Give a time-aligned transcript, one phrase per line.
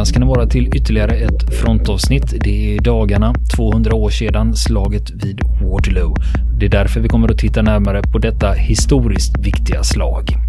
[0.00, 2.34] Välkomna ska ni vara till ytterligare ett frontavsnitt.
[2.40, 6.14] Det är dagarna 200 år sedan slaget vid Waterloo.
[6.58, 10.39] Det är därför vi kommer att titta närmare på detta historiskt viktiga slag.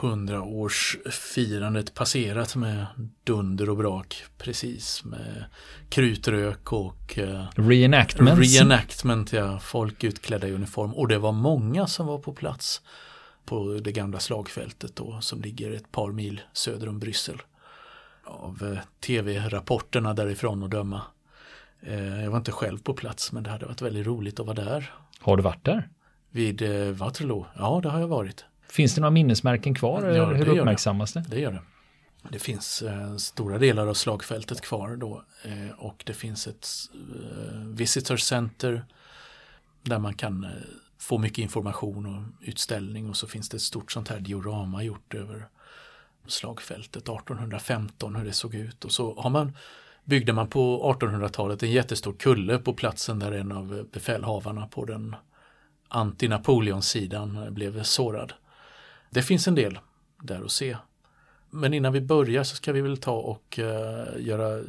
[0.00, 2.86] 200-årsfirandet passerat med
[3.24, 5.44] dunder och brak precis med
[5.88, 8.56] krutrök och eh, Reenactments.
[8.56, 12.82] reenactment, ja, folk utklädda i uniform och det var många som var på plats
[13.44, 17.42] på det gamla slagfältet då som ligger ett par mil söder om Bryssel.
[18.24, 21.02] Av eh, tv-rapporterna därifrån att döma.
[21.80, 24.64] Eh, jag var inte själv på plats men det hade varit väldigt roligt att vara
[24.64, 24.92] där.
[25.20, 25.88] Har du varit där?
[26.30, 26.62] Vid
[26.96, 28.44] Waterloo, ja det har jag varit.
[28.68, 30.02] Finns det några minnesmärken kvar?
[30.02, 30.60] Ja, eller hur det.
[30.60, 31.24] uppmärksammas det?
[31.28, 31.62] Det gör det.
[32.30, 37.58] Det finns eh, stora delar av slagfältet kvar då eh, och det finns ett eh,
[37.58, 38.84] visitor center
[39.82, 40.50] där man kan eh,
[40.98, 45.14] få mycket information och utställning och så finns det ett stort sånt här diorama gjort
[45.14, 45.48] över
[46.26, 49.52] slagfältet 1815 hur det såg ut och så har man
[50.04, 55.16] byggde man på 1800-talet en jättestor kulle på platsen där en av befälhavarna på den
[55.88, 58.32] anti-Napoleon-sidan blev sårad.
[59.16, 59.78] Det finns en del
[60.22, 60.76] där att se.
[61.50, 64.62] Men innan vi börjar så ska vi väl ta och uh, göra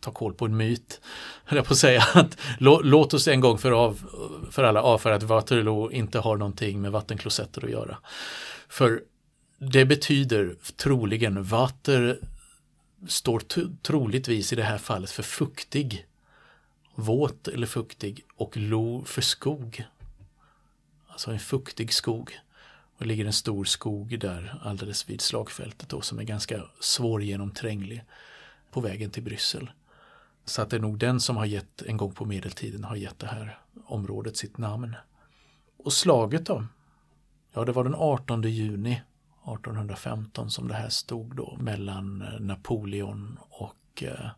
[0.00, 1.00] ta koll på en myt.
[1.48, 2.38] Jag på att säga att
[2.82, 4.02] låt oss en gång för, av,
[4.50, 7.98] för alla avföra att Waterloo inte har någonting med vattenklosetter att göra.
[8.68, 9.02] För
[9.58, 12.18] det betyder troligen Water
[13.08, 13.42] står
[13.82, 16.06] troligtvis i det här fallet för fuktig.
[16.94, 19.84] Våt eller fuktig och lo för skog.
[21.08, 22.38] Alltså en fuktig skog.
[23.02, 28.04] Det ligger en stor skog där alldeles vid slagfältet då som är ganska svårgenomtränglig
[28.70, 29.70] på vägen till Bryssel.
[30.44, 33.18] Så att det är nog den som har gett, en gång på medeltiden, har gett
[33.18, 34.96] det här området sitt namn.
[35.76, 36.66] Och slaget då?
[37.52, 43.38] Ja, det var den 18 juni 1815 som det här stod då mellan eh, Napoleon
[43.50, 44.30] och eh,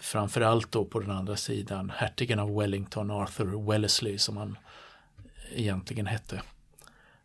[0.00, 4.58] framförallt då på den andra sidan hertigen av Wellington, Arthur Wellesley som han
[5.52, 6.42] egentligen hette.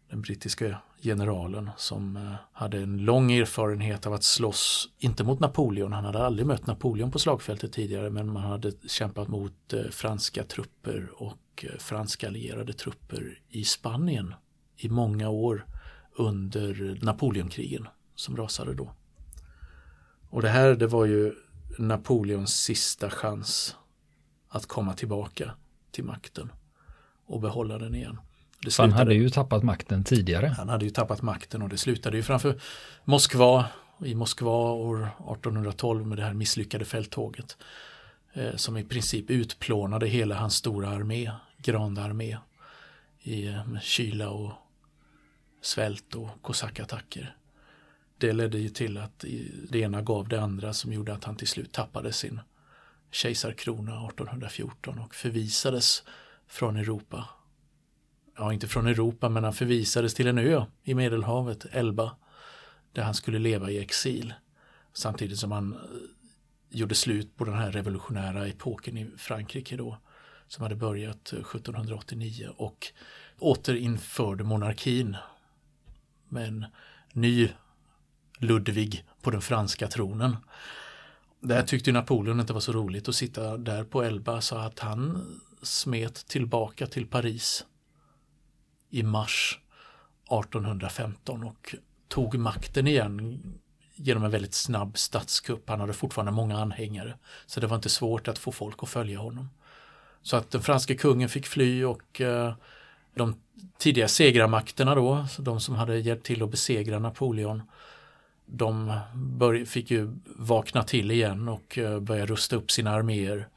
[0.09, 5.93] Den brittiska generalen som eh, hade en lång erfarenhet av att slåss, inte mot Napoleon,
[5.93, 10.43] han hade aldrig mött Napoleon på slagfältet tidigare men man hade kämpat mot eh, franska
[10.43, 14.33] trupper och eh, franska allierade trupper i Spanien
[14.77, 15.65] i många år
[16.15, 18.91] under Napoleonkrigen som rasade då.
[20.29, 21.33] Och det här det var ju
[21.77, 23.75] Napoleons sista chans
[24.49, 25.51] att komma tillbaka
[25.91, 26.51] till makten
[27.25, 28.19] och behålla den igen.
[28.65, 30.47] Han slutade- hade ju tappat makten tidigare.
[30.57, 32.59] han hade ju tappat makten och det slutade ju framför
[33.03, 33.65] Moskva
[34.05, 37.57] i Moskva år 1812 med det här misslyckade fälttåget.
[38.33, 42.37] Eh, som i princip utplånade hela hans stora armé, Grande armé.
[43.21, 44.51] I eh, med kyla och
[45.61, 47.35] svält och kosackattacker.
[48.17, 49.25] Det ledde ju till att
[49.69, 52.39] det ena gav det andra som gjorde att han till slut tappade sin
[53.11, 56.03] kejsarkrona 1814 och förvisades
[56.47, 57.29] från Europa
[58.37, 62.15] ja inte från Europa men han förvisades till en ö i Medelhavet, Elba,
[62.93, 64.33] där han skulle leva i exil.
[64.93, 65.79] Samtidigt som han eh,
[66.69, 69.97] gjorde slut på den här revolutionära epoken i Frankrike då,
[70.47, 72.87] som hade börjat eh, 1789 och
[73.39, 75.17] återinförde monarkin
[76.29, 76.65] med en
[77.13, 77.49] ny
[78.39, 80.37] Ludvig på den franska tronen.
[81.39, 84.57] Det här tyckte ju Napoleon inte var så roligt att sitta där på Elba så
[84.57, 85.25] att han
[85.61, 87.65] smet tillbaka till Paris
[88.89, 89.59] i mars
[90.25, 91.75] 1815 och
[92.07, 93.41] tog makten igen
[93.95, 95.69] genom en väldigt snabb statskupp.
[95.69, 99.19] Han hade fortfarande många anhängare så det var inte svårt att få folk att följa
[99.19, 99.49] honom.
[100.21, 102.53] Så att den franske kungen fick fly och eh,
[103.15, 103.35] de
[103.77, 107.63] tidiga segrarmakterna då, de som hade hjälpt till att besegra Napoleon,
[108.45, 108.99] de
[109.65, 113.47] fick ju vakna till igen och eh, börja rusta upp sina arméer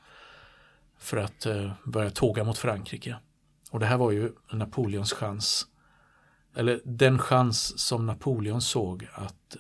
[0.99, 3.17] för att eh, börja tåga mot Frankrike.
[3.70, 5.67] Och det här var ju Napoleons chans,
[6.56, 9.56] eller den chans som Napoleon såg att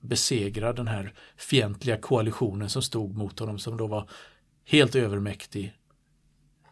[0.00, 4.08] besegra den här fientliga koalitionen som stod mot honom som då var
[4.64, 5.74] helt övermäktig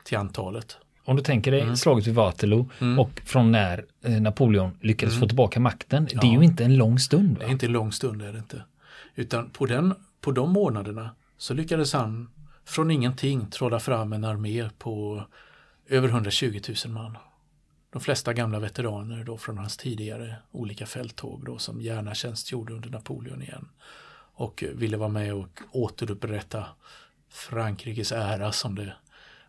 [0.04, 0.76] till antalet.
[1.04, 1.76] Om du tänker dig Mm.
[1.76, 5.20] slaget vid Waterloo och från när eh, Napoleon lyckades Mm.
[5.20, 6.04] få tillbaka makten.
[6.04, 6.32] Det är Ja.
[6.32, 7.34] ju inte en lång stund.
[7.34, 7.46] Det Va?
[7.46, 8.64] är inte en lång stund är det inte.
[9.14, 12.30] Utan på, den, på de månaderna så lyckades han
[12.64, 15.24] från ingenting trolla fram en armé på
[15.86, 17.16] över 120 000 man.
[17.90, 22.90] De flesta gamla veteraner då från hans tidigare olika fälttåg då som gärna tjänstgjorde under
[22.90, 23.68] Napoleon igen.
[24.36, 26.66] Och ville vara med och återupprätta
[27.28, 28.92] Frankrikes ära som det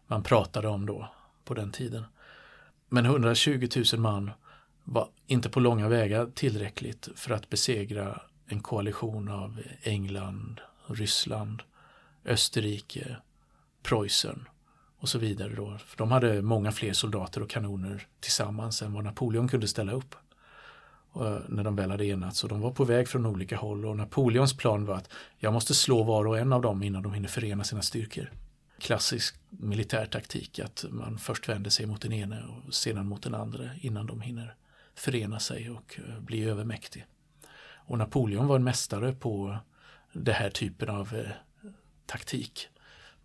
[0.07, 1.09] man pratade om då
[1.45, 2.05] på den tiden.
[2.89, 4.31] Men 120 000 man
[4.83, 11.61] var inte på långa vägar tillräckligt för att besegra en koalition av England, Ryssland,
[12.25, 13.15] Österrike,
[13.83, 14.45] Preussen
[15.05, 15.55] och så vidare.
[15.55, 15.77] Då.
[15.77, 20.15] För de hade många fler soldater och kanoner tillsammans än vad Napoleon kunde ställa upp
[21.15, 22.43] eh, när de väl hade enats.
[22.43, 25.73] Och de var på väg från olika håll och Napoleons plan var att jag måste
[25.73, 28.31] slå var och en av dem innan de hinner förena sina styrkor.
[28.79, 33.35] Klassisk militär taktik att man först vänder sig mot den ene och sedan mot den
[33.35, 34.55] andra innan de hinner
[34.95, 37.05] förena sig och eh, bli övermäktig.
[37.87, 39.57] Och Napoleon var en mästare på
[40.13, 41.31] den här typen av eh,
[42.05, 42.69] taktik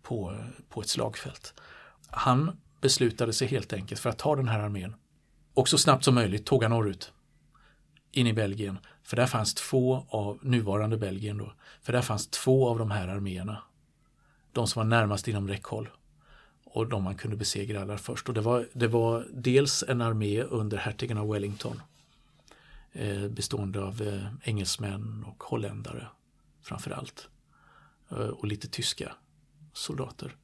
[0.03, 1.53] på, på ett slagfält.
[2.07, 4.95] Han beslutade sig helt enkelt för att ta den här armén
[5.53, 7.11] och så snabbt som möjligt tåga norrut
[8.11, 8.79] in i Belgien.
[9.03, 13.07] För där fanns två av, nuvarande Belgien då, för där fanns två av de här
[13.07, 13.63] arméerna.
[14.51, 15.89] De som var närmast inom räckhåll.
[16.63, 18.27] Och de man kunde besegra allra först.
[18.27, 21.81] Och det var, det var dels en armé under hertigen av Wellington.
[22.91, 26.07] Eh, bestående av eh, engelsmän och holländare
[26.61, 27.29] framförallt.
[28.09, 29.11] Eh, och lite tyska
[29.73, 30.35] soldater.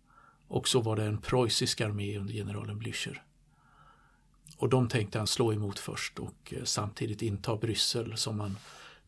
[0.48, 3.22] Och så var det en preussisk armé under generalen Blücher.
[4.58, 8.58] Och de tänkte han slå emot först och eh, samtidigt inta Bryssel som man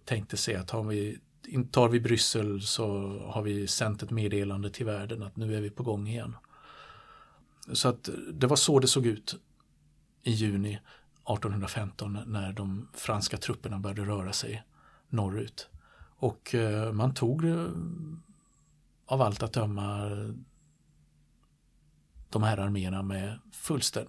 [0.06, 4.86] tänkte sig att har vi, intar vi Bryssel så har vi sänt ett meddelande till
[4.86, 6.36] världen att nu är vi på gång igen.
[7.74, 9.36] Så att eh, det var så det såg ut
[10.24, 14.63] i juni 1815 när de franska trupperna började röra sig
[15.10, 15.68] norrut.
[16.16, 17.45] Och eh, man tog
[19.09, 20.09] av allt att döma
[22.29, 23.39] de här arméerna med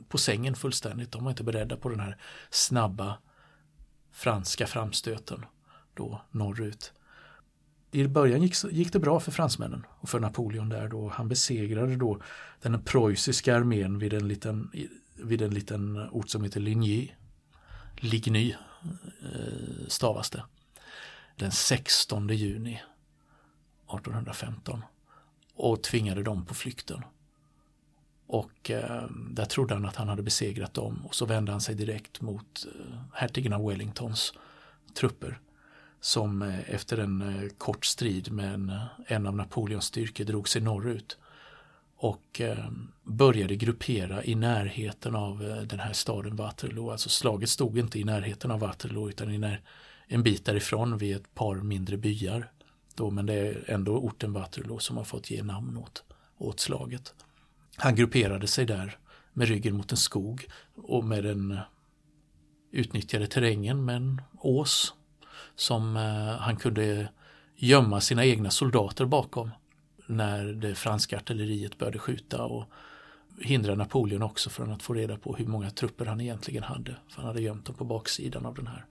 [0.08, 1.12] på sängen fullständigt.
[1.12, 2.17] De var inte beredda på den här
[2.50, 3.19] snabba
[4.12, 5.44] franska framstöten
[5.94, 6.93] då norrut.
[7.91, 11.08] I början gick, gick det bra för fransmännen och för Napoleon där då.
[11.08, 12.20] Han besegrade då
[12.62, 14.70] den preussiska armén vid en liten,
[15.14, 17.08] vid en liten ort som heter Ligny.
[17.97, 18.50] Ligny
[19.23, 20.43] eh, stavas det.
[21.37, 22.81] Den 16 juni
[23.97, 24.85] 1815
[25.55, 27.05] och tvingade dem på flykten.
[28.27, 31.75] Och eh, där trodde han att han hade besegrat dem och så vände han sig
[31.75, 34.33] direkt mot eh, hertigen av Wellingtons
[34.95, 35.41] trupper
[36.01, 40.49] som eh, efter en eh, kort strid med en, eh, en av Napoleons styrkor drog
[40.49, 41.19] sig norrut
[41.97, 42.71] och eh,
[43.03, 46.91] började gruppera i närheten av eh, den här staden Waterloo.
[46.91, 49.61] Alltså slaget stod inte i närheten av Waterloo utan i när,
[50.07, 52.51] en bit därifrån vid ett par mindre byar.
[53.00, 56.05] Då, men det är ändå orten Waterloo som har fått ge namn åt,
[56.38, 57.14] åt slaget.
[57.76, 58.99] Han grupperade sig där
[59.32, 61.58] med ryggen mot en skog och med den
[62.70, 64.94] utnyttjade terrängen med en ås
[65.56, 67.08] som eh, han kunde
[67.56, 69.50] gömma sina egna soldater bakom
[70.06, 72.64] när det franska artilleriet började skjuta och
[73.41, 76.97] hindra Napoleon också från att få reda på hur många trupper han egentligen hade.
[77.08, 78.87] För han hade gömt dem på baksidan av den här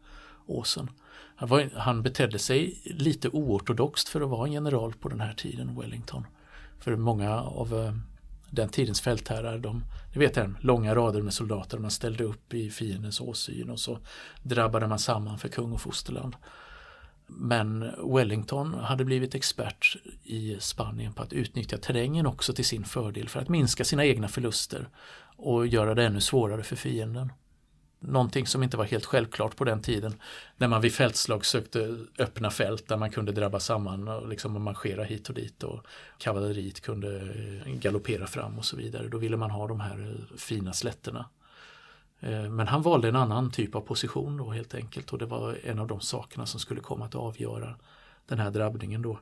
[0.50, 0.90] åsen.
[1.36, 5.34] Han, var, han betedde sig lite oortodoxt för att vara en general på den här
[5.34, 6.28] tiden, Wellington.
[6.80, 7.94] För många av eh,
[8.50, 9.84] den tidens fältherrar, de,
[10.14, 14.00] ni vet den långa rader med soldater man ställde upp i fiendens åsyn och så
[14.44, 16.36] drabbade man samman för kung och fosterland.
[17.28, 23.30] Men Wellington hade blivit expert i Spanien på att utnyttja terrängen också till sin fördel
[23.30, 24.90] för att minska sina egna förluster
[25.38, 27.32] och göra det ännu svårare för fienden.
[28.00, 30.14] Någonting som inte var helt självklart på den tiden
[30.58, 35.04] när man vid fältslag sökte öppna fält där man kunde drabba samman och liksom marschera
[35.04, 35.86] hit och dit och
[36.18, 39.08] kavalleriet kunde eh, galoppera fram och så vidare.
[39.08, 41.26] Då ville man ha de här eh, fina slätterna.
[42.20, 45.58] Eh, men han valde en annan typ av position då helt enkelt och det var
[45.64, 47.76] en av de sakerna som skulle komma att avgöra
[48.26, 49.20] den här drabbningen då.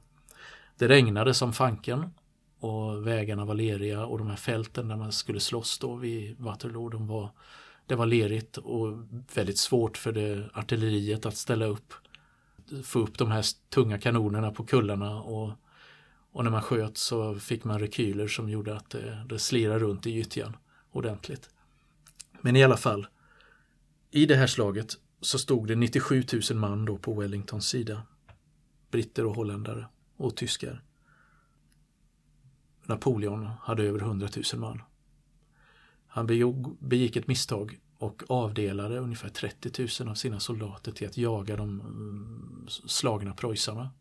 [0.77, 2.13] Det regnade som fanken
[2.59, 6.89] och vägarna var leriga och de här fälten där man skulle slåss då vid Waterloo
[6.89, 7.29] de var
[7.87, 8.97] det var lerigt och
[9.33, 11.93] väldigt svårt för det artilleriet att ställa upp.
[12.83, 15.51] Få upp de här tunga kanonerna på kullarna och,
[16.31, 20.07] och när man sköt så fick man rekyler som gjorde att det, det slirade runt
[20.07, 20.57] i gyttjan
[20.91, 21.49] ordentligt.
[22.41, 23.07] Men i alla fall,
[24.11, 28.01] i det här slaget så stod det 97 000 man då på Wellingtons sida.
[28.91, 30.83] Britter och holländare och tyskar.
[32.83, 34.81] Napoleon hade över 100 000 man.
[36.07, 36.27] Han
[36.79, 41.81] begick ett misstag och avdelade ungefär 30 000 av sina soldater till att jaga de
[41.81, 43.91] mm, slagna preussarna.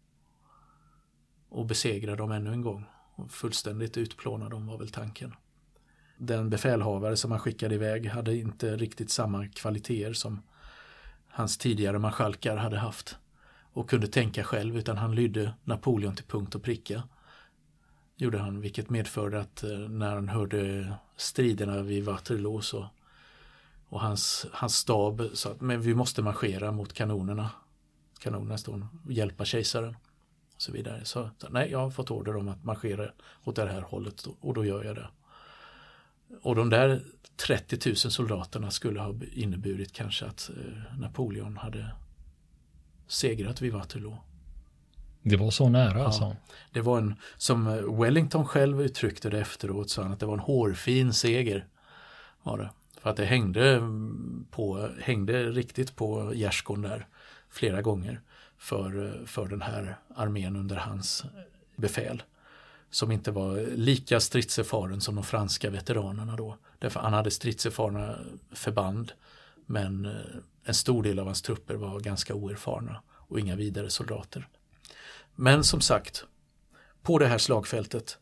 [1.48, 2.84] Och besegra dem ännu en gång.
[3.14, 5.34] Och fullständigt utplåna dem var väl tanken.
[6.18, 10.42] Den befälhavare som han skickade iväg hade inte riktigt samma kvaliteter som
[11.28, 13.16] hans tidigare marskalkar hade haft
[13.72, 17.02] och kunde tänka själv utan han lydde Napoleon till punkt och pricka.
[18.16, 22.88] Gjorde han, vilket medförde att eh, när han hörde striderna vid Waterloo så
[23.88, 27.50] och hans, hans stab sa att men vi måste marschera mot kanonerna.
[28.18, 29.96] Kanonerna stod och hjälpa kejsaren.
[30.54, 31.04] Och så vidare.
[31.04, 33.10] Så, nej, jag har fått order om att marschera
[33.44, 35.08] åt det här hållet och då gör jag det.
[36.42, 37.02] Och de där
[37.36, 41.90] 30 000 soldaterna skulle ha inneburit kanske att eh, Napoleon hade
[43.06, 44.18] segrat vid Waterloo.
[45.28, 46.36] Det var så nära ja, alltså?
[46.72, 47.64] Det var en, som
[48.00, 51.66] Wellington själv uttryckte det efteråt, sa han att det var en hårfin seger.
[52.42, 52.70] Var det.
[53.00, 53.82] För att det hängde,
[54.50, 57.06] på, hängde riktigt på gärdsgården där
[57.50, 58.20] flera gånger
[58.58, 61.24] för, för den här armén under hans
[61.76, 62.22] befäl.
[62.90, 66.56] Som inte var lika stridserfaren som de franska veteranerna då.
[66.78, 68.18] Därför han hade stridserfarna
[68.52, 69.12] förband
[69.66, 70.12] men eh,
[70.64, 74.48] en stor del av hans trupper var ganska oerfarna och inga vidare soldater.
[75.36, 76.24] Men som sagt,
[77.02, 78.18] på det här slagfältet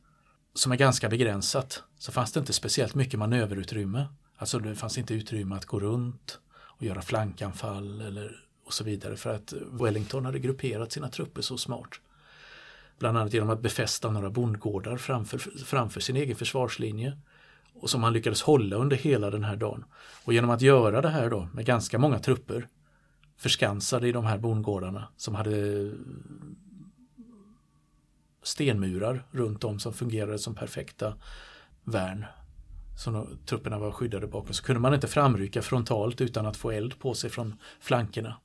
[0.54, 4.06] som är ganska begränsat så fanns det inte speciellt mycket manöverutrymme.
[4.36, 9.16] Alltså det fanns inte utrymme att gå runt och göra flankanfall eller och så vidare
[9.16, 11.90] för att Wellington hade grupperat sina trupper så smart.
[12.98, 17.18] Bland annat genom att befästa några bondgårdar framför, framför sin egen försvarslinje
[17.74, 19.84] och som han lyckades hålla under hela den här dagen.
[20.24, 22.68] Och genom att göra det här då med ganska många trupper
[23.36, 25.90] förskansade i de här bondgårdarna som hade
[28.44, 31.14] stenmurar runt om som fungerade som perfekta
[31.84, 32.26] värn
[32.96, 36.98] som trupperna var skyddade bakom så kunde man inte framrycka frontalt utan att få eld
[36.98, 38.36] på sig från flankerna.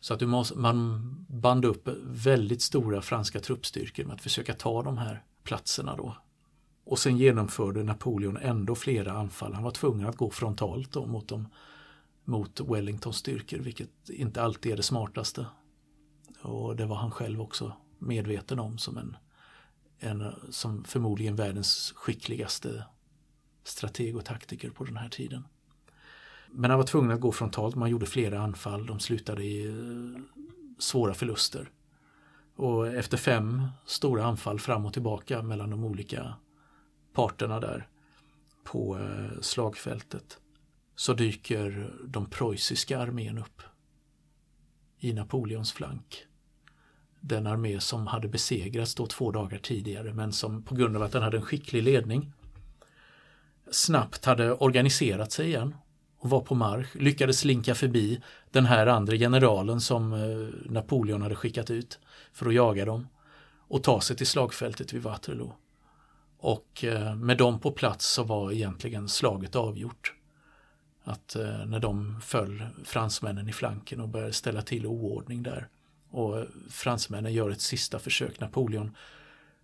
[0.00, 4.98] Så att måste, man band upp väldigt stora franska truppstyrkor med att försöka ta de
[4.98, 6.16] här platserna då.
[6.84, 9.54] Och sen genomförde Napoleon ändå flera anfall.
[9.54, 11.48] Han var tvungen att gå frontalt då mot, dem,
[12.24, 15.46] mot Wellingtons styrkor, vilket inte alltid är det smartaste.
[16.42, 19.16] Och det var han själv också medveten om som en,
[19.98, 22.84] en som förmodligen världens skickligaste
[23.64, 25.44] strateg och taktiker på den här tiden.
[26.50, 27.76] Men han var tvungen att gå frontalt.
[27.76, 28.86] Man gjorde flera anfall.
[28.86, 30.20] De slutade i eh,
[30.78, 31.70] svåra förluster.
[32.56, 36.34] Och efter fem stora anfall fram och tillbaka mellan de olika
[37.12, 37.88] parterna där
[38.64, 40.38] på eh, slagfältet
[40.96, 43.62] så dyker de preussiska armén upp
[44.98, 46.26] i Napoleons flank.
[47.24, 51.12] Den armé som hade besegrats då två dagar tidigare men som på grund av att
[51.12, 52.32] den hade en skicklig ledning
[53.70, 55.74] snabbt hade organiserat sig igen
[56.18, 61.34] och var på marsch, lyckades slinka förbi den här andra generalen som eh, Napoleon hade
[61.34, 61.98] skickat ut
[62.32, 63.08] för att jaga dem
[63.68, 65.52] och ta sig till slagfältet vid Waterloo.
[66.38, 70.14] Och eh, med dem på plats så var egentligen slaget avgjort.
[71.04, 75.68] Att eh, när de föll fransmännen i flanken och började ställa till oordning där
[76.12, 78.96] och fransmännen gör ett sista försök, Napoleon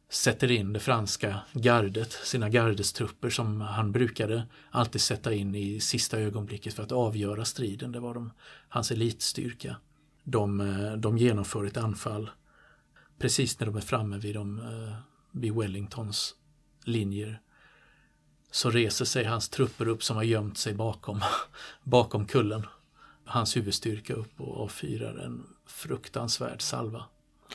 [0.09, 6.19] sätter in det franska gardet, sina gardestrupper som han brukade alltid sätta in i sista
[6.19, 7.93] ögonblicket för att avgöra striden.
[7.93, 8.33] Det var de,
[8.69, 9.77] hans elitstyrka.
[10.25, 12.31] De, eh, de genomför ett anfall
[13.19, 14.95] precis när de är framme vid, de, eh,
[15.33, 16.35] vid Wellingtons
[16.85, 17.41] linjer.
[18.51, 21.21] Så reser sig hans trupper upp som har gömt sig bakom,
[21.83, 22.67] bakom kullen.
[23.25, 27.05] Hans huvudstyrka upp och avfyrar en fruktansvärd salva.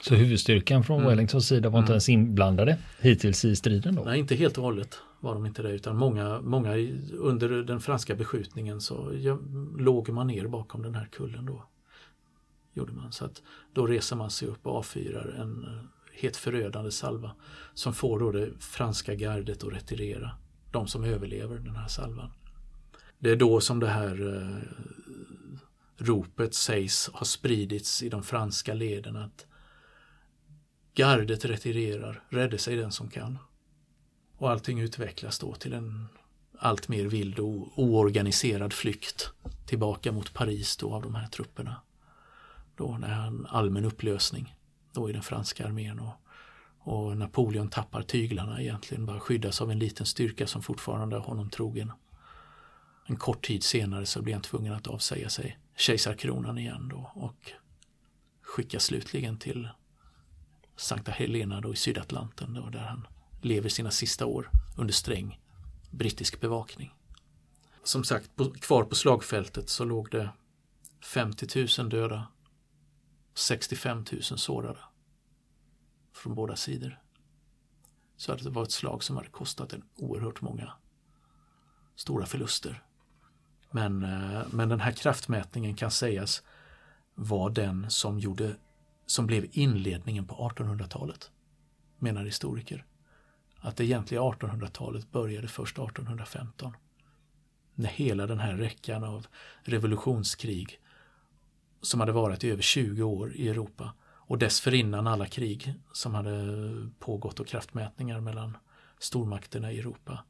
[0.02, 1.10] Så huvudstyrkan från mm.
[1.10, 1.94] Wellingtons sida var inte mm.
[1.94, 4.04] ens inblandade hittills i striden då?
[4.04, 6.76] Nej, inte helt och hållet var de inte det utan många, många
[7.18, 9.12] under den franska beskjutningen så
[9.78, 11.64] låg man ner bakom den här kullen då.
[12.74, 13.12] Gjorde man.
[13.12, 13.42] Så att
[13.74, 17.32] då reser man sig upp och avfyrar en eh, helt förödande salva
[17.74, 20.32] som får då det franska gardet att retirera.
[20.72, 22.30] De som överlever den här salvan.
[23.20, 24.58] Det är då som det här eh,
[25.98, 29.46] ropet sägs ha spridits i de franska leden att
[30.96, 33.38] Gardet retirerar, rädde sig den som kan.
[34.38, 36.08] Och allting utvecklas då till en
[36.60, 39.32] allt mer vild och oorganiserad flykt
[39.66, 41.82] tillbaka mot Paris då av de här trupperna.
[42.76, 44.56] Då när han allmän upplösning
[44.92, 46.14] då i den franska armén och,
[46.80, 51.50] och Napoleon tappar tyglarna egentligen, bara skyddas av en liten styrka som fortfarande är honom
[51.50, 51.92] trogen.
[53.06, 57.52] En kort tid senare så blir han tvungen att avsäga sig kejsarkronan igen då och
[58.42, 59.70] skickas slutligen till
[60.76, 63.08] Sankta Helena då i Sydatlanten då, där han
[63.42, 65.40] lever sina sista år under sträng
[65.92, 66.94] brittisk bevakning.
[67.84, 70.30] Som sagt, på, kvar på slagfältet så låg det
[71.02, 72.28] 50 000 döda,
[73.34, 74.80] 65 000 sårade
[76.14, 77.00] från båda sidor.
[78.18, 80.74] Så det var ett slag som hade kostat en oerhört många
[81.96, 82.84] stora förluster.
[83.76, 86.44] Men, eh, men den här kraftmätningen kan sägas
[87.16, 88.56] var den som gjorde
[89.06, 91.32] som blev inledningen på 1800-talet,
[92.00, 92.86] menar historiker.
[93.60, 96.74] att det egentliga 1800-talet började först 1815.
[97.76, 99.28] När hela den här räckan av
[99.64, 100.80] revolutionskrig
[101.82, 106.48] som hade varit i över 20 år i Europa och dessförinnan alla krig som hade
[107.00, 108.58] pågått och kraftmätningar mellan
[109.00, 110.24] stormakterna i Europa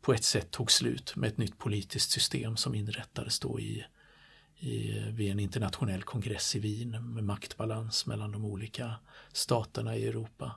[0.00, 3.84] på ett sätt tog slut med ett nytt politiskt system som inrättades då i,
[4.58, 8.94] i, vid en internationell kongress i Wien med maktbalans mellan de olika
[9.32, 10.56] staterna i Europa.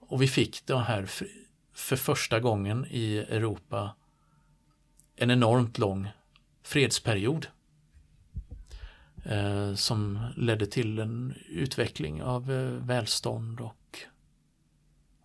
[0.00, 1.28] Och vi fick det här för,
[1.72, 3.94] för första gången i Europa
[5.16, 6.08] en enormt lång
[6.62, 7.46] fredsperiod
[9.24, 13.74] eh, som ledde till en utveckling av eh, välstånd och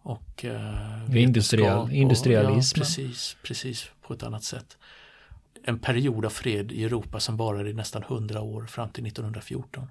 [0.03, 2.79] och eh, Industrial, industrialism.
[2.79, 4.77] Ja, precis, precis på ett annat sätt.
[5.63, 9.87] En period av fred i Europa som varade i nästan hundra år fram till 1914.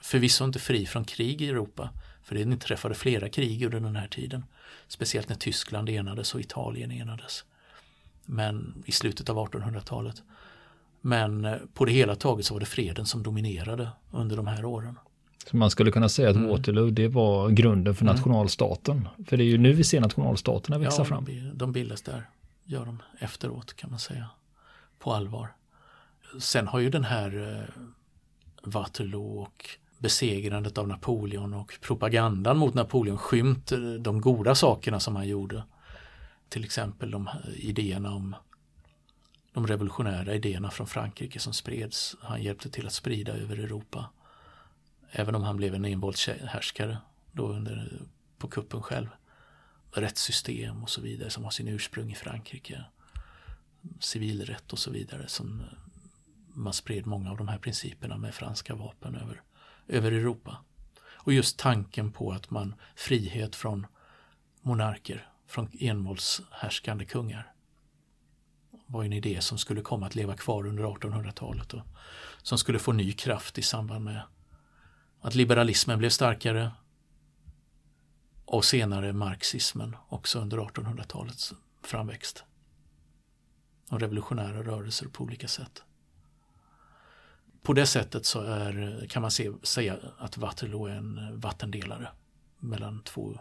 [0.00, 1.90] Förvisso inte fri från krig i Europa,
[2.22, 4.44] för det inträffade flera krig under den här tiden.
[4.88, 7.44] Speciellt när Tyskland enades och Italien enades.
[8.24, 10.22] Men i slutet av 1800-talet.
[11.00, 14.64] Men eh, på det hela taget så var det freden som dominerade under de här
[14.64, 14.98] åren.
[15.52, 16.48] Man skulle kunna säga att mm.
[16.48, 18.14] Waterloo det var grunden för mm.
[18.14, 19.08] nationalstaten.
[19.26, 21.26] För det är ju nu vi ser nationalstaterna växa ja, fram.
[21.54, 22.28] De bildas där,
[22.64, 24.30] gör de efteråt kan man säga.
[24.98, 25.48] På allvar.
[26.38, 27.82] Sen har ju den här eh,
[28.62, 29.64] Waterloo och
[29.98, 35.62] besegrandet av Napoleon och propagandan mot Napoleon skymt eh, de goda sakerna som han gjorde.
[36.48, 38.34] Till exempel de idéerna om
[39.52, 42.16] de revolutionära idéerna från Frankrike som spreds.
[42.20, 44.10] Han hjälpte till att sprida över Europa.
[45.10, 46.98] Även om han blev en envåldshärskare
[47.32, 48.02] då under,
[48.38, 49.08] på kuppen själv.
[49.92, 52.84] Rättssystem och så vidare som har sin ursprung i Frankrike.
[54.00, 55.66] Civilrätt och så vidare som eh,
[56.54, 59.42] man spred många av de här principerna med franska vapen över,
[59.88, 60.64] över Europa.
[61.04, 63.86] Och just tanken på att man frihet från
[64.62, 67.52] monarker, från envåldshärskande kungar
[68.86, 71.82] var en idé som skulle komma att leva kvar under 1800-talet och
[72.42, 74.22] som skulle få ny kraft i samband med
[75.20, 76.70] att liberalismen blev starkare
[78.44, 82.44] och senare marxismen också under 1800-talets framväxt.
[83.90, 85.82] Och revolutionära rörelser på olika sätt.
[87.62, 92.08] På det sättet så är, kan man se, säga att Waterloo är en vattendelare
[92.58, 93.38] mellan två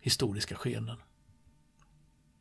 [0.00, 0.96] historiska skeenden.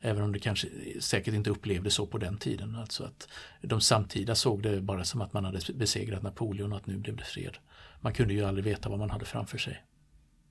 [0.01, 0.67] Även om det kanske
[0.99, 2.75] säkert inte upplevdes så på den tiden.
[2.75, 3.29] Alltså att
[3.61, 7.15] de samtida såg det bara som att man hade besegrat Napoleon och att nu blev
[7.15, 7.57] det fred.
[7.99, 9.83] Man kunde ju aldrig veta vad man hade framför sig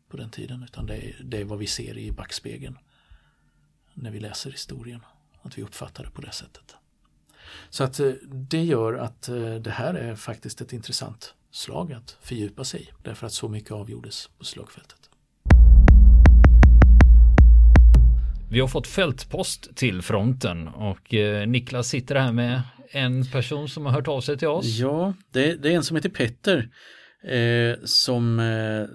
[0.08, 2.78] på den tiden utan det är, det är vad vi ser i backspegeln
[3.94, 5.00] när vi läser historien.
[5.42, 6.76] Att vi uppfattar det på det sättet.
[7.70, 12.18] Så att eh, det gör att eh, det här är faktiskt ett intressant slag att
[12.20, 15.10] fördjupa sig i därför att så mycket avgjordes på slagfältet.
[18.50, 23.86] Vi har fått fältpost till fronten och eh, Niklas sitter här med en person som
[23.86, 24.66] har hört av sig till oss.
[24.66, 26.70] Ja, det, det är en som heter Petter
[27.24, 28.86] eh, som eh,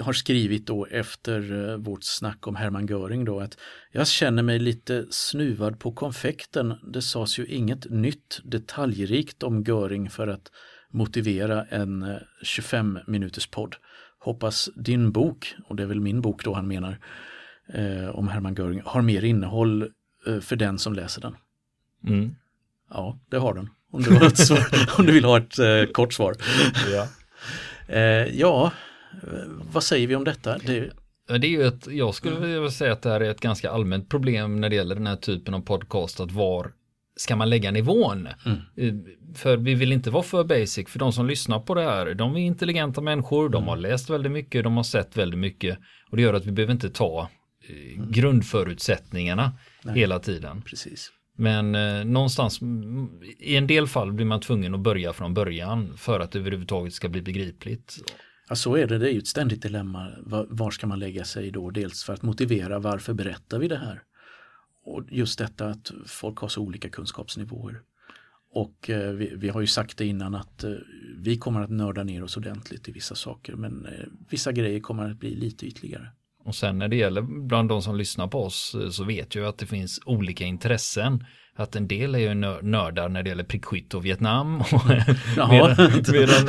[0.00, 3.58] har skrivit då efter eh, vårt snack om Hermann Göring då att
[3.92, 6.74] jag känner mig lite snuvad på konfekten.
[6.92, 10.50] Det sades ju inget nytt detaljrikt om Göring för att
[10.90, 13.76] motivera en 25 eh, minuters podd.
[14.18, 16.98] Hoppas din bok, och det är väl min bok då han menar,
[17.74, 19.82] eh, om Hermann Göring har mer innehåll
[20.26, 21.36] eh, för den som läser den.
[22.06, 22.34] Mm.
[22.90, 23.70] Ja, det har den.
[23.92, 24.10] Om du,
[24.98, 26.34] om du vill ha ett eh, kort svar.
[26.92, 27.08] Ja.
[27.90, 28.72] Eh, ja,
[29.72, 30.58] vad säger vi om detta?
[30.58, 30.90] Det...
[31.38, 34.08] Det är ju ett, jag skulle vilja säga att det här är ett ganska allmänt
[34.08, 36.72] problem när det gäller den här typen av podcast, att var
[37.16, 38.28] ska man lägga nivån?
[38.46, 38.58] Mm.
[38.76, 38.94] Eh,
[39.36, 42.36] för vi vill inte vara för basic, för de som lyssnar på det här, de
[42.36, 43.90] är intelligenta människor, de har mm.
[43.90, 45.78] läst väldigt mycket, de har sett väldigt mycket
[46.10, 47.28] och det gör att vi behöver inte ta
[47.68, 49.98] eh, grundförutsättningarna Nej.
[49.98, 50.62] hela tiden.
[50.62, 51.12] Precis.
[51.40, 52.60] Men eh, någonstans
[53.38, 56.94] i en del fall blir man tvungen att börja från början för att det överhuvudtaget
[56.94, 57.96] ska bli begripligt.
[58.48, 60.08] Ja så är det, det är ju ett ständigt dilemma.
[60.18, 61.70] Var, var ska man lägga sig då?
[61.70, 64.02] Dels för att motivera varför berättar vi det här?
[64.84, 67.80] Och just detta att folk har så olika kunskapsnivåer.
[68.52, 70.72] Och eh, vi, vi, har ju sagt det innan att eh,
[71.16, 75.10] vi kommer att nörda ner oss ordentligt i vissa saker men eh, vissa grejer kommer
[75.10, 76.08] att bli lite ytligare.
[76.44, 79.46] Och sen när det gäller bland de som lyssnar på oss eh, så vet jag
[79.46, 81.24] att det finns olika intressen.
[81.56, 84.62] Att en del är ju nördar när det gäller prickskytte och Vietnam.
[85.36, 86.46] Jaha, medan,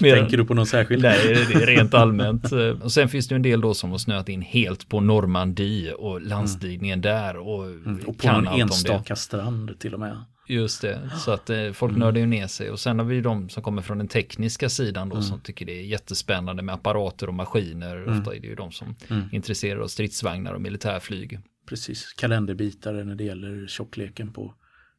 [0.00, 1.02] medan, tänker du på någon särskild?
[1.02, 2.52] Nej, det är rent allmänt.
[2.82, 6.20] Och sen finns det en del då som har snöat in helt på Normandie och
[6.20, 7.16] landstigningen mm.
[7.16, 7.36] där.
[7.36, 10.16] Och, mm, och på en enstaka strand till och med.
[10.54, 12.00] Just det, så att eh, folk Mm.
[12.00, 12.70] nördar ju ner sig.
[12.70, 15.22] Och sen har vi ju de som kommer från den tekniska sidan då Mm.
[15.22, 18.08] som tycker det är jättespännande med apparater och maskiner.
[18.08, 19.22] Ofta är det ju de som Mm.
[19.22, 21.38] är intresserade av stridsvagnar och militärflyg.
[21.68, 24.54] Precis, kalenderbitare när det gäller tjockleken på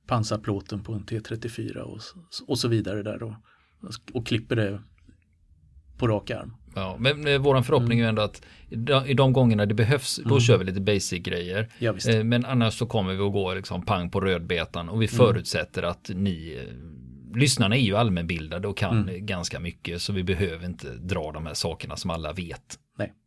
[0.07, 1.99] pansarplåten på en T34 och,
[2.47, 3.33] och så vidare där och,
[4.13, 4.81] och klipper det
[6.01, 6.53] på rak arm.
[6.75, 8.41] Ja, men eh, våran förhoppning är ju ändå att
[9.05, 11.69] i de, gångerna det behövs, då kör vi lite basic-grejer.
[11.79, 11.93] Ja.
[12.09, 15.83] Eh, Men annars så kommer vi att gå liksom pang på rödbetan och vi förutsätter
[15.83, 16.75] att ni eh,
[17.35, 21.45] Lyssnarna är ju allmänbildade och kan eh, ganska mycket så vi behöver inte dra de
[21.45, 22.77] här sakerna som alla vet.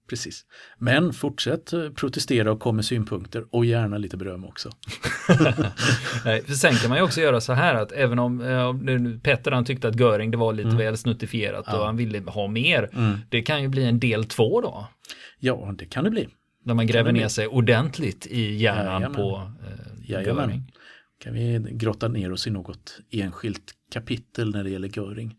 [0.08, 0.44] Precis.
[0.78, 4.70] Men fortsätt eh, protestera och kom med synpunkter och gärna lite beröm också.
[6.24, 9.50] Nej, för sen kan man ju också göra så här att även om eh, Petter
[9.50, 10.78] han tyckte att Göring det var lite Mm.
[10.78, 12.88] väl snuttifierat och han ville ha mer.
[13.28, 14.88] Det kan ju bli en del två då.
[15.38, 16.28] Ja, det kan det bli.
[16.64, 19.14] Där man gräver ner sig ordentligt i hjärnan Jajamän.
[19.14, 20.48] på eh, Jajamän.
[20.48, 20.72] Göring.
[21.18, 25.34] Kan vi grotta ner oss i något enskilt kapitel när det gäller Göring.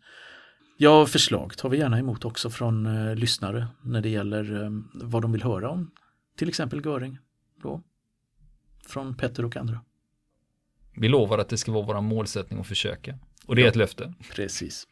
[0.77, 5.21] Ja, förslag tar vi gärna emot också från eh, lyssnare när det gäller eh, vad
[5.21, 5.91] de vill höra om
[6.37, 7.17] till exempel Göring.
[7.63, 7.81] Då.
[8.87, 9.81] Från Petter och andra.
[10.95, 13.19] Vi lovar att det ska vara vår målsättning att försöka.
[13.45, 14.13] Och det är ett löfte.
[14.35, 14.87] Precis.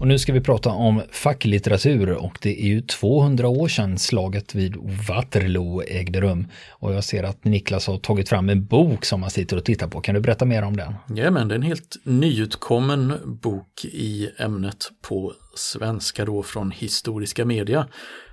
[0.00, 4.54] Och nu ska vi prata om facklitteratur och det är ju 200 år sedan slaget
[4.54, 4.76] vid
[5.08, 6.46] Waterloo ägde rum.
[6.70, 9.88] Och jag ser att Niklas har tagit fram en bok som man sitter och tittar
[9.88, 10.00] på.
[10.00, 10.94] Kan du berätta mer om den?
[11.14, 17.44] Ja, men det är en helt nyutkommen bok i ämnet på svenska då från historiska
[17.44, 17.86] media.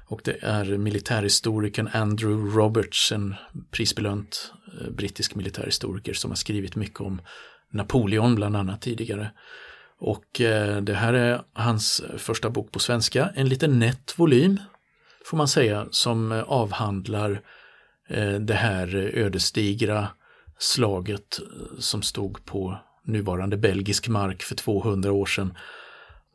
[0.07, 3.35] Och det är militärhistorikern Andrew Roberts, en
[3.71, 7.21] prisbelönt eh, brittisk militärhistoriker som har skrivit mycket om
[7.71, 9.31] Napoleon bland annat tidigare.
[10.05, 14.59] Och eh, det här är hans första bok på svenska, en liten nätt volym
[15.25, 17.41] får man säga, som eh, avhandlar
[18.09, 20.07] eh, det här ödesdigra
[20.57, 21.39] slaget
[21.79, 25.57] som stod på nuvarande belgisk mark för 200 år sedan.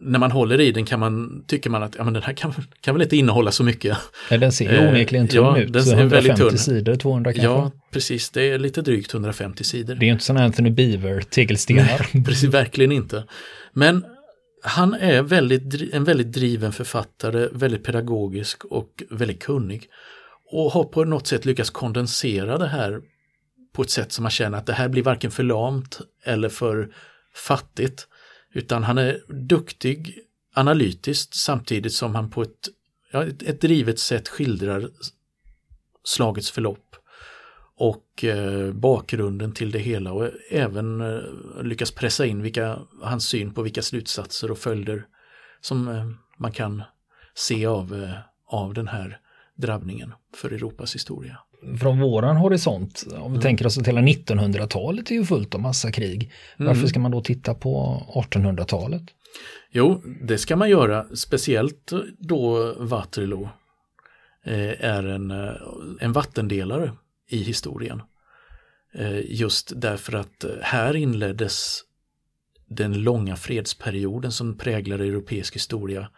[0.00, 2.52] När man håller i den kan man, tycker man att ja, men den här kan,
[2.80, 3.98] kan väl inte innehålla så mycket.
[4.30, 5.72] Ja, den ser ju Eh, onekligen tunn ja, ut.
[5.72, 6.58] den ser väldigt 150 tunn.
[6.58, 7.46] sidor, 200 kanske.
[7.48, 8.30] Ja, precis.
[8.30, 9.94] Det är lite drygt 150 sidor.
[9.94, 12.24] Det är inte sån Anthony Beaver tegelstenar.
[12.26, 13.24] Precis, verkligen inte.
[13.72, 14.04] Men
[14.62, 19.82] han är väldigt, en väldigt driven författare, väldigt pedagogisk och väldigt kunnig.
[20.52, 23.00] Och har på något sätt lyckats kondensera det här
[23.74, 26.88] på ett sätt som man känner att det här blir varken för lamt eller för
[27.34, 28.06] fattigt.
[28.52, 30.18] Utan han är duktig
[30.54, 32.68] analytiskt samtidigt som han på ett,
[33.12, 34.90] ja, ett, ett drivet sätt skildrar
[36.04, 36.96] slagets förlopp
[37.76, 41.20] och eh, bakgrunden till det hela och även eh,
[41.62, 45.06] lyckas pressa in vilka, hans syn på vilka slutsatser och följder
[45.60, 46.82] som eh, man kan
[47.34, 48.14] se av, eh,
[48.46, 49.20] av den här
[49.56, 51.38] drabbningen för Europas historia.
[51.80, 53.32] Från våran horisont, om Mm.
[53.32, 56.32] vi tänker oss att hela 1900-talet är ju fullt av massa krig.
[56.56, 56.88] Varför Mm.
[56.88, 59.02] ska man då titta på 1800-talet?
[59.70, 63.48] Jo, det ska man göra, speciellt då Waterloo
[64.44, 65.52] eh, är en, eh,
[66.00, 66.92] en vattendelare
[67.28, 68.02] i historien.
[68.94, 71.80] Eh, Just därför att här inleddes
[72.68, 76.08] den långa fredsperioden som präglar europeisk historia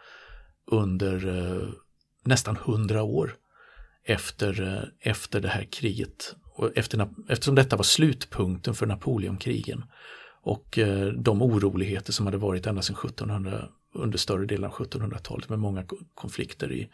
[0.71, 1.21] under
[2.25, 3.35] nästan hundra år
[4.05, 6.35] efter, eh, efter det här kriget.
[6.53, 9.83] Och efter, eftersom detta var slutpunkten för Napoleonkrigen
[10.41, 15.49] och eh, de oroligheter som hade varit ända sedan 1700, under större delen av 1700-talet
[15.49, 15.83] med många
[16.15, 16.89] konflikter i,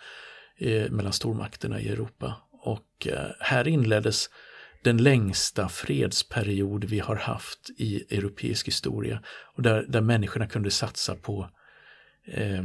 [0.58, 2.36] i, mellan stormakterna i Europa.
[2.52, 4.30] Och eh, här inleddes
[4.84, 9.24] den längsta fredsperiod vi har haft i europeisk historia
[9.56, 11.50] och där, där människorna kunde satsa på
[12.26, 12.64] eh,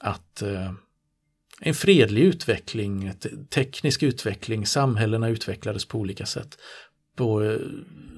[0.00, 0.72] att eh,
[1.60, 3.12] en fredlig utveckling,
[3.50, 6.58] teknisk utveckling, samhällena utvecklades på olika sätt.
[7.16, 7.58] På eh,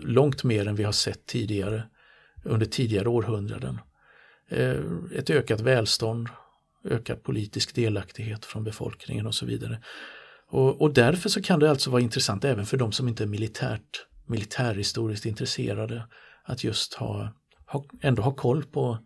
[0.03, 1.83] långt mer än vi har sett tidigare
[2.45, 3.79] under tidigare århundraden.
[4.51, 4.77] Eh,
[5.15, 6.29] ett ökat välstånd,
[6.85, 9.83] ökad politisk delaktighet från befolkningen och så vidare.
[10.49, 13.27] Och, och därför så kan det alltså vara intressant även för de som inte är
[13.27, 16.05] militärt, militärhistoriskt intresserade
[16.45, 17.35] att just ha,
[17.67, 18.99] ha, ändå ha koll på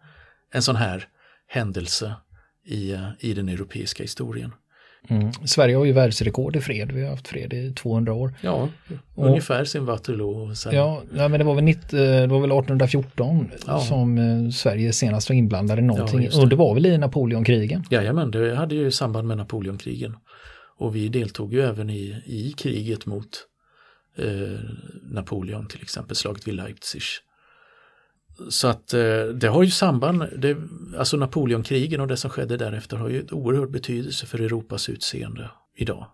[0.53, 1.09] en sån här
[1.47, 2.15] händelse
[2.67, 4.53] i, eh, i den europeiska historien.
[5.09, 5.33] Mm.
[5.33, 6.93] Sverige har ju världsrekord i fred.
[6.93, 8.35] Vi har haft fred i 200 år.
[8.41, 8.69] Ja,
[9.15, 10.55] Och- ungefär sin Waterloo.
[10.55, 13.81] Sen, Ja, nej, men det var väl, 90, det var väl 1814 Ja.
[13.81, 16.29] som eh, Sverige senast var inblandade i någonting.
[16.33, 17.85] Ja, och det var väl i Napoleonkrigen.
[17.91, 20.17] Jajamän, det hade ju samband med Napoleonkrigen.
[20.79, 23.29] Och vi deltog ju även i, i kriget mot
[24.19, 24.59] eh,
[25.03, 27.03] Napoleon, till exempel slaget vid Leipzig.
[28.51, 30.57] Så att eh, det har ju samband, det,
[30.99, 35.51] alltså Napoleonkrigen och det som skedde därefter har ju ett oerhörd betydelse för Europas utseende
[35.77, 36.07] idag.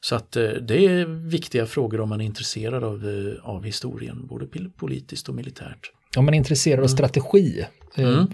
[0.00, 4.26] Så att eh, det är viktiga frågor om man är intresserad av, eh, av historien,
[4.26, 5.92] både politiskt och militärt.
[6.16, 6.88] Om man är intresserad av mm.
[6.88, 8.26] strategi, mm.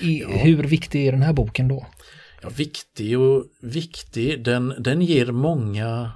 [0.00, 1.86] I, hur viktig är den här boken då?
[2.42, 6.12] Ja, viktig och viktig, den, den ger många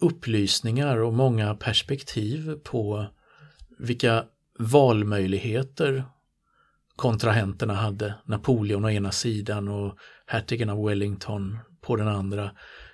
[0.00, 3.06] upplysningar och många perspektiv på
[3.78, 4.24] vilka
[4.58, 6.04] valmöjligheter
[6.96, 8.14] kontrahenterna hade.
[8.24, 12.50] Napoleon å ena sidan och hertigen av Wellington på den andra.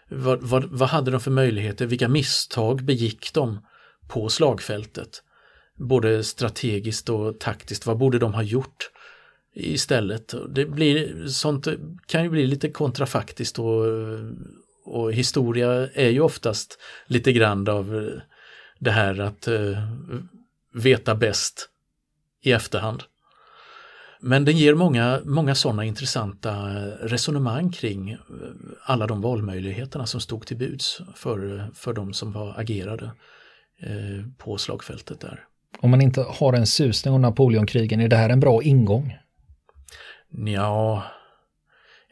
[0.09, 1.87] Vad, vad, vad hade de för möjligheter?
[1.87, 3.67] Vilka misstag begick de
[4.09, 5.23] på slagfältet?
[5.77, 7.87] Både strategiskt och taktiskt.
[7.87, 8.91] Vad borde de ha gjort
[9.55, 10.35] istället?
[10.49, 11.69] Det blir, sånt
[12.07, 13.85] kan ju bli lite kontrafaktiskt och,
[14.85, 18.11] och historia är ju oftast lite grann av
[18.79, 19.79] det här att eh,
[20.75, 21.69] veta bäst
[22.43, 23.03] i efterhand.
[24.21, 26.53] Men den ger många, många sådana intressanta
[27.01, 28.19] resonemang kring eh,
[28.85, 33.05] alla de valmöjligheterna som stod till buds för, för de som var agerade
[33.83, 35.45] eh, på slagfältet där.
[35.81, 39.17] Om man inte har en susning om Napoleonkrigen, är det här en bra ingång?
[40.47, 41.03] Ja,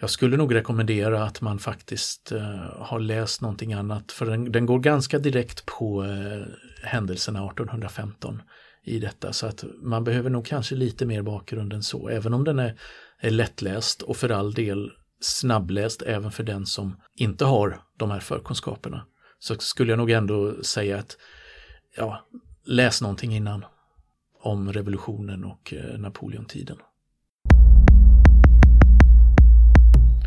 [0.00, 2.42] jag skulle nog rekommendera att man faktiskt eh,
[2.78, 6.42] har läst någonting annat för den, den går ganska direkt på eh,
[6.82, 8.42] händelserna 1815
[8.84, 12.44] i detta så att man behöver nog kanske lite mer bakgrund än så även om
[12.44, 12.78] den är,
[13.20, 18.20] är lättläst och för all del snabbläst även för den som inte har de här
[18.20, 19.06] förkunskaperna
[19.38, 21.16] så skulle jag nog ändå säga att
[21.96, 22.28] ja,
[22.64, 23.64] läs någonting innan
[24.42, 26.76] om revolutionen och eh, Napoleontiden.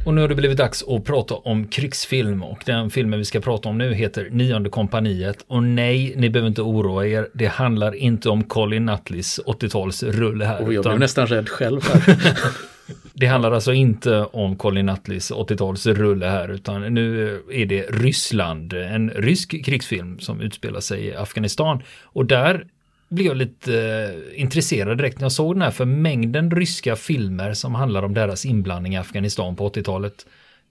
[0.06, 3.40] Och nu har det blivit dags att prata om krigsfilm och den filmen vi ska
[3.40, 5.46] prata om nu heter Nionde kompaniet.
[5.48, 7.30] Och nej, ni behöver inte oroa er.
[7.34, 10.62] Det handlar inte om Colin Nutleys 80-talsrulle här.
[10.62, 12.18] Och jag blev nästan rädd själv här.
[13.14, 19.10] det handlar alltså inte om Colin Nutleys 80-talsrulle här utan nu är det Ryssland, en
[19.10, 21.82] rysk krigsfilm som utspelar sig i Afghanistan.
[22.04, 22.66] Och där
[23.14, 27.54] blev jag lite eh, intresserad direkt när jag såg den här för mängden ryska filmer
[27.54, 30.26] som handlar om deras inblandning i Afghanistan på 80-talet.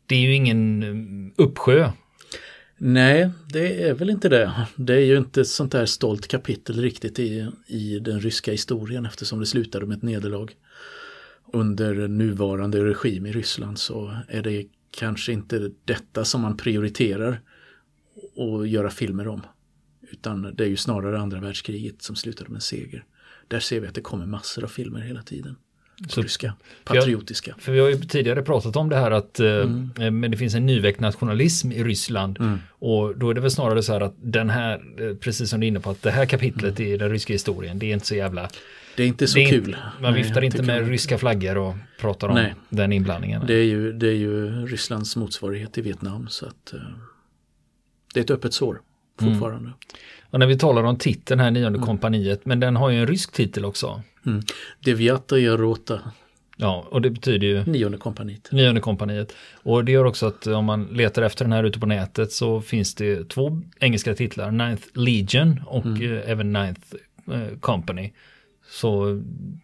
[0.07, 1.91] Det är ju ingen eh, uppsjö.
[2.77, 4.67] Nej, det är väl inte det.
[4.77, 9.07] Det är ju inte ett sånt där stolt kapitel riktigt i, i den ryska historien
[9.07, 10.49] eftersom det slutade med ett nederlag.
[11.53, 17.41] Under nuvarande regim i Ryssland så är det kanske inte detta som man prioriterar
[18.37, 19.43] att göra filmer om.
[20.13, 23.05] Utan det är ju snarare andra världskriget som slutade med seger.
[23.49, 25.57] Där ser vi att det kommer massor av filmer hela tiden.
[26.09, 27.55] Så, ryska, patriotiska.
[27.55, 29.91] För, för vi har ju tidigare pratat om det här att eh, mm.
[30.01, 32.41] eh, men det finns en nyväckt nationalism i Ryssland.
[32.41, 32.59] Mm.
[32.71, 35.67] Och då är det väl snarare så här att den här, eh, precis som du
[35.67, 36.93] är inne på, att det här kapitlet mm.
[36.93, 38.49] i den ryska historien, det är inte så jävla
[38.97, 39.69] det är inte så är kul.
[39.69, 40.91] Inte, man Nej, viftar inte med jag...
[40.91, 42.55] ryska flaggor och pratar om Nej.
[42.69, 43.43] den inblandningen.
[43.47, 46.81] Det är, ju, det är ju Rysslands motsvarighet i Vietnam så att uh,
[48.15, 48.81] det är ett öppet sår
[49.19, 49.59] fortfarande.
[49.59, 49.73] Mm.
[50.31, 51.87] Och när vi talar om titeln här, nionde mm.
[51.87, 54.03] kompaniet, men den har ju en rysk titel också.
[54.27, 54.43] Mm.
[54.85, 56.01] Deviata Rota.
[56.57, 58.53] Ja, och det betyder ju Nionde kompaniet.
[58.53, 59.35] Nionde kompaniet.
[59.63, 62.61] Och det gör också att om man letar efter den här ute på nätet så
[62.61, 66.17] finns det två engelska titlar, Ninth Legion och mm.
[66.17, 66.81] eh, även Ninth
[67.33, 68.13] eh, Company.
[68.71, 69.05] Så,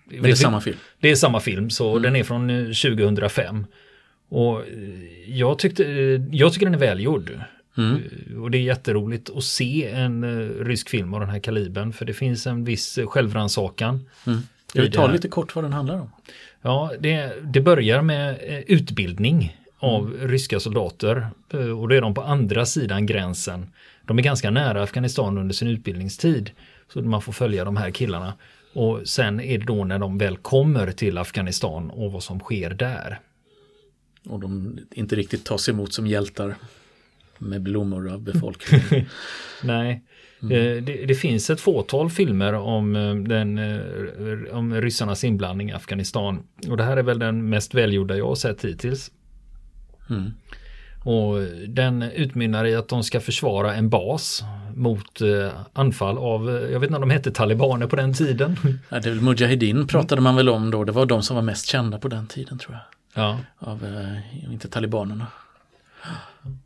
[0.04, 0.76] Men det är samma film?
[1.00, 2.02] Det är samma film, så mm.
[2.02, 3.56] den är från 2005.
[3.56, 3.64] Eh,
[4.38, 4.64] och
[5.26, 5.82] jag, tyckte,
[6.30, 7.40] jag tycker den är välgjord.
[7.78, 8.02] Mm.
[8.30, 11.92] Eh, och det är jätteroligt att se en uh, rysk film av den här kalibern
[11.92, 14.08] för det finns en viss självrannsakan.
[14.26, 14.38] Mm.
[14.74, 16.10] Jag vill ta lite kort vad den handlar om.
[16.62, 20.28] Ja, det, det börjar med utbildning av mm.
[20.28, 23.66] ryska soldater och då är de på andra sidan gränsen.
[24.06, 26.50] De är ganska nära Afghanistan under sin utbildningstid
[26.92, 28.32] så man får följa de här killarna.
[28.72, 32.70] Och sen är det då när de väl kommer till Afghanistan och vad som sker
[32.70, 33.20] där.
[34.28, 36.54] Och de inte riktigt tas emot som hjältar
[37.38, 39.06] med blommor av befolkningen.
[39.62, 40.04] Nej,
[40.42, 40.52] mm.
[40.52, 45.72] Eh, det, det, finns ett fåtal filmer om, eh, den, eh, om ryssarnas inblandning i
[45.72, 46.42] Afghanistan.
[46.68, 49.10] Och det här är väl den mest välgjorda jag har sett hittills.
[50.10, 50.30] Mm.
[51.04, 55.20] Och den utmynnar i att de ska försvara en bas mot
[55.72, 58.56] anfall av, jag vet inte om de hette talibaner på den tiden.
[58.88, 61.42] Ja, det är väl Mujahedin pratade man väl om då, det var de som var
[61.42, 62.82] mest kända på den tiden tror jag.
[63.24, 63.38] Ja.
[63.58, 63.86] Av,
[64.50, 65.26] inte talibanerna.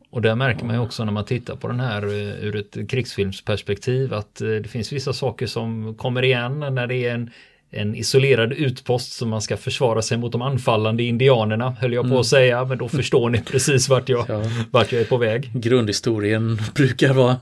[0.09, 2.89] Och där märker man ju också när man tittar på den här eh, ur ett
[2.89, 7.29] krigsfilmsperspektiv att eh, det finns vissa saker som kommer igen när det är en,
[7.71, 12.07] en isolerad utpost som man ska försvara sig mot de anfallande indianerna, höll jag på
[12.07, 12.19] mm.
[12.19, 14.41] att säga, men då förstår ni precis vart jag, ja.
[14.71, 15.51] vart jag är på väg.
[15.53, 17.37] Grundhistorien brukar vara,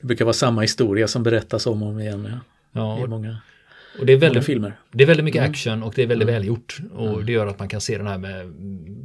[0.00, 2.28] det brukar vara samma historia som berättas om och om igen.
[2.30, 2.38] Ja.
[2.72, 3.36] Ja, I många,
[3.98, 4.72] och det är väldigt, filmer.
[4.92, 5.50] Det är väldigt mycket mm.
[5.50, 6.34] action och det är väldigt mm.
[6.40, 6.78] välgjort.
[6.94, 7.26] Och mm.
[7.26, 8.46] det gör att man kan se den här med,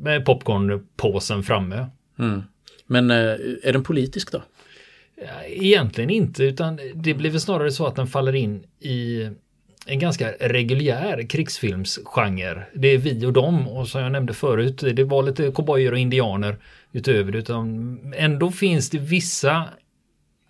[0.02, 1.86] med popcornpåsen framme.
[2.20, 2.44] Mm.
[2.92, 3.18] Men eh,
[3.64, 4.44] är den politisk då?
[5.48, 9.30] Egentligen inte, utan det blir väl snarare så att den faller in i
[9.86, 12.64] en ganska reguljär krigsfilmsgenre.
[12.74, 15.98] Det är vi och dem och som jag nämnde förut, det var lite cowboyer och
[15.98, 16.58] indianer
[16.92, 19.70] utöver det, utan ändå finns det vissa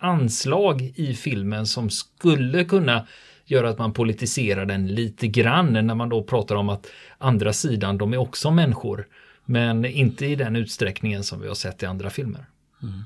[0.00, 3.06] anslag i filmen som skulle kunna
[3.44, 6.86] göra att man politiserar den lite grann när man då pratar om att
[7.18, 9.06] andra sidan, de är också människor.
[9.44, 12.46] Men inte i den utsträckningen som vi har sett i andra filmer.
[12.82, 13.00] Mm.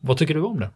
[0.00, 0.70] Vad tycker du om den?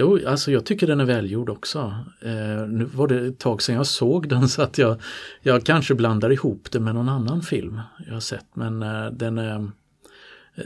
[0.00, 2.04] Jo, alltså jag tycker den är välgjord också.
[2.22, 5.00] Eh, nu var det ett tag sedan jag såg den så att jag,
[5.42, 8.46] jag kanske blandar ihop det med någon annan film jag har sett.
[8.54, 9.70] Men eh, den, är,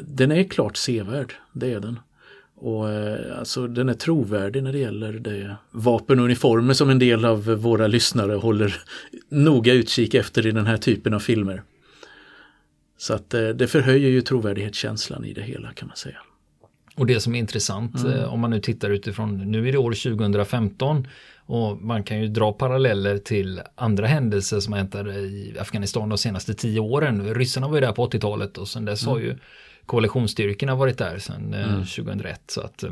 [0.03, 1.99] den är klart sevärd, det är den.
[2.55, 6.99] Och eh, alltså den är trovärdig när det gäller det vapen och uniformer som en
[6.99, 8.75] del av våra lyssnare håller
[9.29, 11.63] noga utkik efter i den här typen av filmer.
[13.03, 16.17] Så att eh, det förhöjer ju trovärdighetskänslan i det hela kan man säga.
[16.97, 18.13] Och det som är intressant mm.
[18.13, 21.09] Eh, om man nu tittar utifrån, nu är det år 2015
[21.47, 26.19] och man kan ju dra paralleller till andra händelser som har hänt i Afghanistan de
[26.19, 27.35] senaste tio åren.
[27.35, 29.13] Ryssarna var ju där på 80-talet och sen dess mm.
[29.13, 29.37] har ju
[29.87, 31.85] koalitionsstyrkorna varit där sedan eh, mm.
[31.85, 32.41] 2001.
[32.47, 32.85] Så att,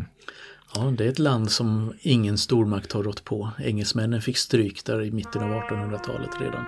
[0.75, 3.51] Ja, det är ett land som ingen stormakt har rått på.
[3.59, 6.65] Engelsmännen fick stryk där i mitten av 1800-talet redan.